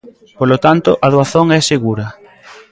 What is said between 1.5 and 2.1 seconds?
é segura.